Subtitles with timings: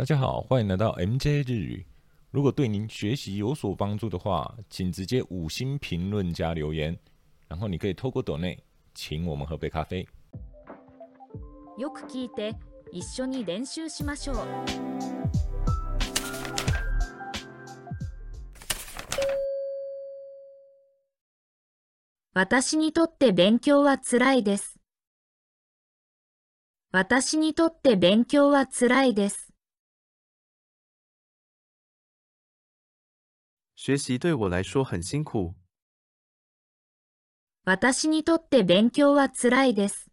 [0.00, 1.86] 大家好，欢迎来到 MJ 日语。
[2.30, 6.98] 如果对您学习有所帮助的话，请直接五星评论加留言，
[7.48, 8.58] 然后你可以透过抖内
[8.94, 10.08] 请我们喝杯咖啡。
[11.76, 12.56] よく聞いて
[12.90, 14.36] 一緒に練習しましょう
[22.32, 24.80] 私にとって勉強はつらいです
[26.90, 29.49] 私にとって勉強はつらいです
[33.82, 35.54] 学习对我来说很辛苦。
[37.64, 40.10] 私にとって勉強はつらいです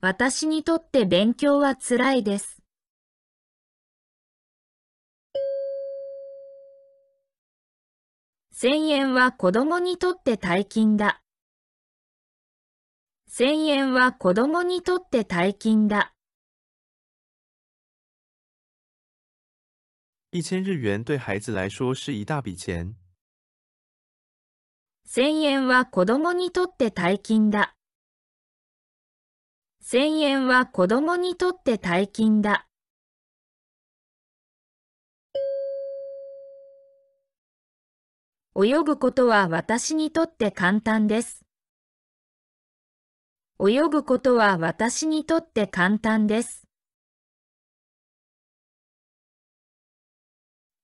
[0.00, 2.62] 私にとって勉強はつらいです
[8.52, 11.22] 千円は子供にとって大金だ。
[13.26, 16.12] 千円は子供にとって大金だ。
[20.30, 22.94] 一千日元对孩子来说是一大笔钱。
[25.06, 27.74] 千円は子供にとって大金だ。
[29.80, 32.68] 千円は子供にとって大金だ。
[38.54, 41.46] 泳ぐことは私にとって簡単です。
[43.58, 46.67] 泳ぐことは私にとって簡単です。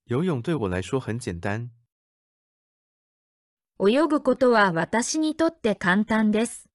[0.07, 1.71] 游泳对我来说很简单。
[3.81, 6.69] 泳ぐことは私にとって簡単です。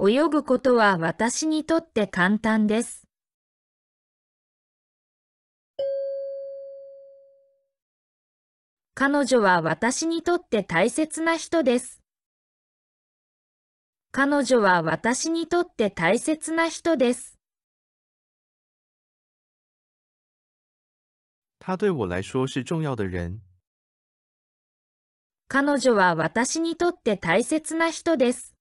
[0.00, 3.06] 泳ぐことは私にとって簡単です。
[8.94, 12.00] 彼女は私にとって大切な人です。
[14.10, 17.39] 彼女は私にとって大切な人です。
[21.70, 23.40] 他对我来说是重要的人。
[25.46, 28.56] 彼女は私にとって大切な人です。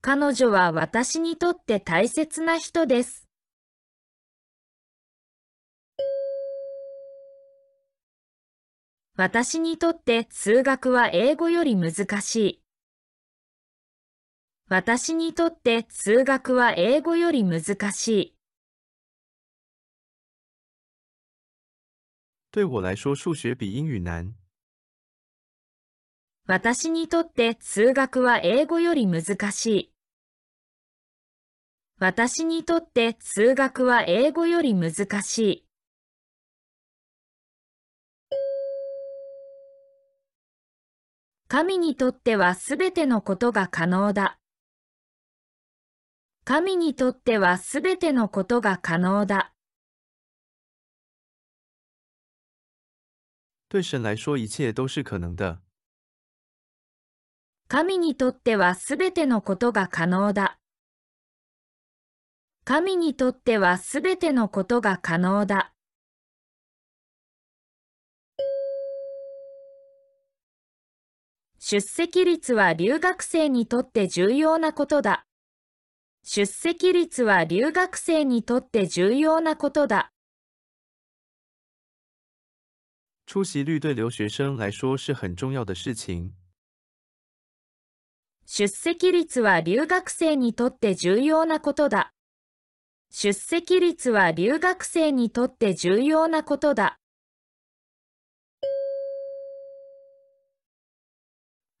[0.00, 3.28] 彼女は私にとって大切な人です。
[9.14, 12.62] 私にとって数学は英語より難しい。
[14.68, 18.35] 私にとって数学は英語より難しい。
[22.56, 24.34] 对我来说，数学比英语难。
[26.46, 29.92] 私にとって数学は英語より難しい。
[31.98, 34.90] 私にとって数学は英語より難
[35.20, 35.66] しい。
[41.48, 44.38] 神にとってはすべてのことが可能だ。
[46.46, 49.52] 神にとってはすべてのことが可能だ。
[53.68, 55.60] 对神来说，一切都是可能的。
[57.68, 60.58] 神にとってはすべてのことが可能だ。
[62.64, 65.72] 神にとってはすべてのことが可能だ。
[71.58, 75.26] 出席率は留学生にとって重要なことだ。
[76.22, 80.12] 出席率は留学生にとって重要なことだ。
[83.26, 86.32] 出席率对留学生来说是很重要的事情。
[88.46, 92.12] 出席率は留学生にとって重要なことだ。
[93.10, 97.00] 出席率は留学生にとって重要なことだ。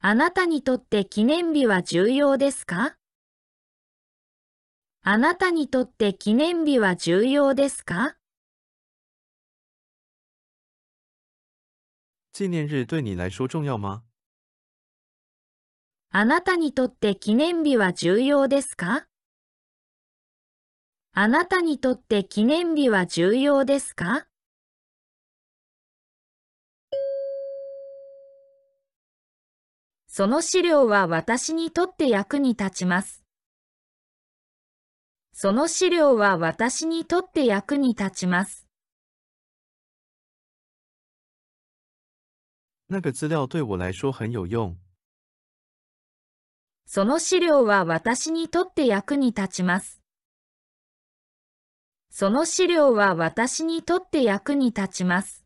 [0.00, 2.96] あなたにとって記念日は重要ですか？
[5.02, 8.16] あなたにとって記念日は重要ですか？
[12.38, 14.02] 纪念日对你来说重要吗？
[16.10, 19.06] あなたにとって記念日は重要ですか？
[21.14, 24.26] あなたにとって記念日は重要ですか？
[30.06, 33.24] その資料は私にとって役に立ちます。
[35.32, 38.65] その資料は私にとって役に立ちます。
[42.88, 44.76] 那个资料对我来说很有用。
[46.84, 50.00] その資料は私にとって役に立ちます。
[52.10, 55.44] その資料は私にとって役に立ちます。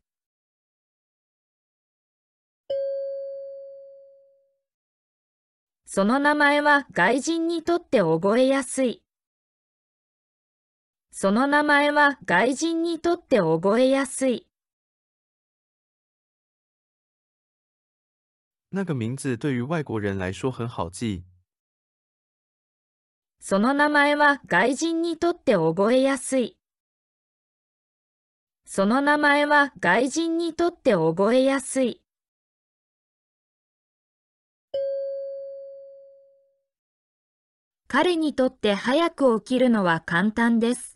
[5.85, 9.03] その名前は外人にとって覚えやすい。
[11.09, 14.50] その名前は外人にとって覚えやすい。
[18.73, 21.25] 那个名字对于外国人来说很好记。
[23.41, 26.57] その名前は外人にとって覚えやすい。
[28.65, 32.01] その名前は外人にとって覚えやすい。
[37.89, 40.95] 彼にとって早く起きるのは簡単です。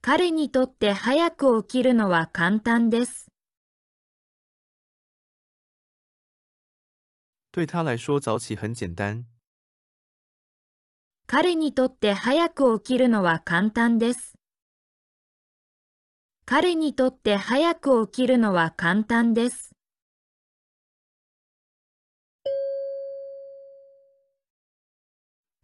[0.00, 3.25] 彼にとって早く起きるのは簡単です。
[7.56, 9.24] 对他来说早起很简单。
[11.26, 14.34] 彼にとって早く起きるのは簡単です。
[16.44, 19.70] 彼にとって早く起きるのは簡単です。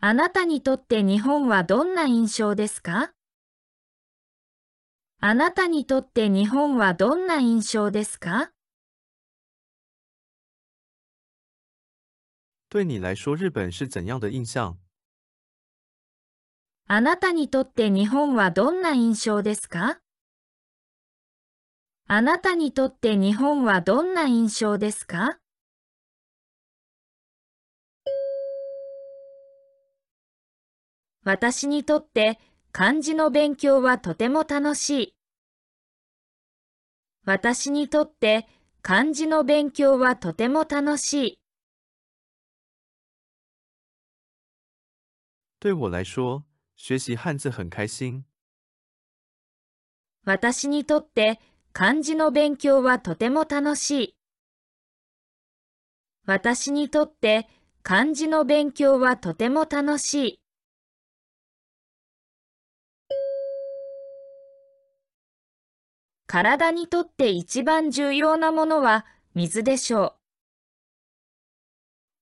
[0.00, 3.12] あなたにとって日本はどんな印象ですか？
[5.20, 8.50] あなたにとって日本はどんな印象ですか？
[12.72, 14.78] 对你来说，日本是怎样的印象？
[16.86, 20.00] あなたにとって日本はどんな印象ですか？
[22.06, 25.38] あなたにとって日本はどんな印象ですか？
[31.24, 32.38] 私にとって
[32.72, 35.14] 漢字の勉強はとても楽しい。
[37.26, 38.46] 私にとって
[38.80, 41.41] 漢字の勉強はとても楽しい。
[45.62, 46.42] 对我来说，
[46.74, 48.24] 学习汉字很开心。
[50.24, 51.38] 私にとって
[51.72, 54.16] 漢字の勉強はとても楽しい。
[56.26, 57.46] 私にとって
[57.84, 60.40] 漢字の勉強はとても楽しい。
[66.26, 69.06] 体にとって一番重要なものは
[69.36, 70.14] 水でしょう。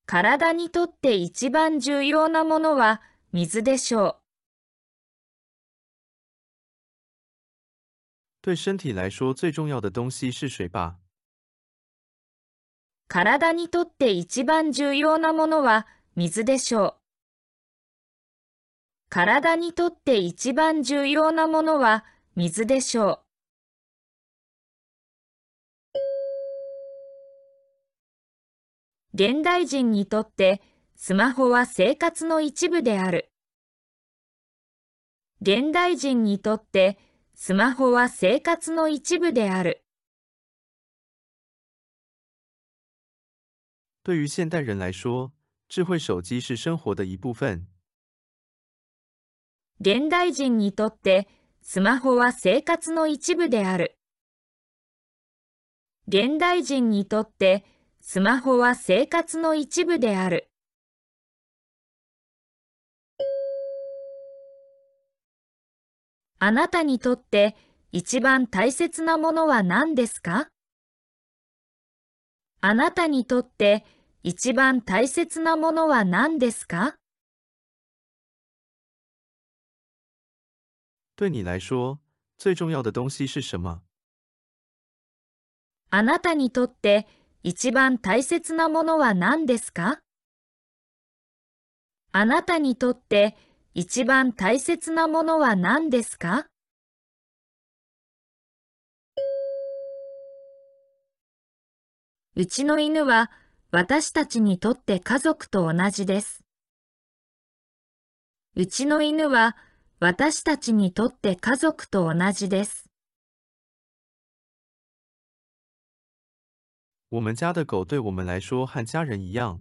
[0.05, 3.01] 体にとって一番重要なものは
[3.33, 4.17] 水でしょう。
[8.43, 10.97] 对身体来说最重要的东西是水吧？
[13.09, 13.53] 体。
[13.53, 15.87] にとって一番重要なものは
[16.17, 16.95] 水でしょう。
[19.11, 19.55] 体。
[19.55, 22.05] にとって一番重要なものは
[22.35, 23.31] 水でしょう。
[29.15, 30.63] 現代人にとって
[31.03, 33.33] スマホは生活の一部である。
[35.41, 36.99] 現代人にとって
[37.35, 39.83] スマホは生活の一部である。
[44.05, 45.33] 对于现代人来说，
[45.71, 47.67] 智慧手机是生活的一部分。
[49.81, 51.27] 現代人にとって
[51.63, 53.97] スマホは生活の一部である。
[56.09, 57.65] 現代人にとって
[58.03, 60.50] スマホは生活の一部である。
[66.43, 67.55] あなたにとって
[67.93, 70.49] 一番大切なものは何ですか？
[72.63, 73.85] あなたにとって
[74.23, 76.95] 一番大切なものは何ですか？
[81.15, 81.99] 对你来说，
[82.39, 83.83] 最重要的东西是什么？
[85.91, 87.07] あなたにとって
[87.43, 90.01] 一番大切なものは何ですか？
[92.13, 93.37] あなたにとって
[93.73, 96.47] 一番大切なものは何ですか？
[102.35, 103.31] うちの犬は
[103.71, 106.43] 私たちにとって家族と同じです。
[108.57, 109.57] うちの犬は
[110.01, 112.91] 私たちにとって家族と同じです。
[117.11, 119.61] 我们家的狗对我们来说和家人一样。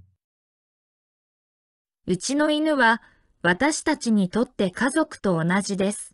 [2.08, 3.04] うちの犬は
[3.42, 6.14] 私たちにとって家族と同じです。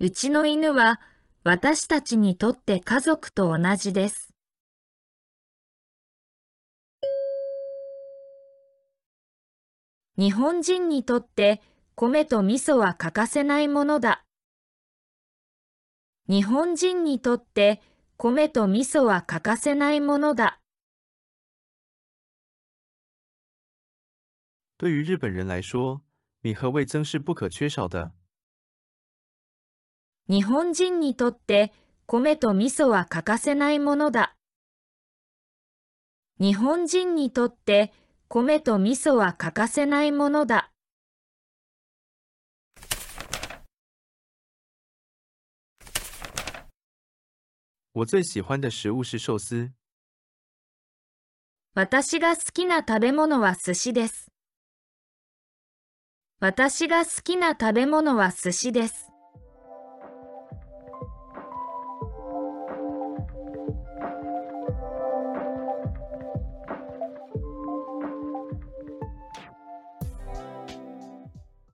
[0.00, 1.02] うちの犬は
[1.44, 4.30] 私たちにとって家族と同じです。
[10.16, 11.60] 日本人にとって
[11.94, 14.24] 米と味噌は欠かせないものだ。
[16.26, 17.82] 日本人にとって
[18.16, 20.61] 米と味噌は欠かせないものだ。
[24.82, 26.02] 对于日本人来说，
[26.40, 28.10] 米和味增是不可缺少的。
[30.26, 31.72] 日本人にとって
[32.06, 34.34] 米と味噌は欠かせないものだ。
[36.40, 37.92] 日本人にとって
[38.26, 40.72] 米と味噌は欠かせないものだ。
[47.92, 49.70] 我最喜欢的食物是寿司。
[51.74, 54.31] 私が好きな食べ物は寿司です。
[56.42, 59.11] 私が好きな食べ物は寿司です。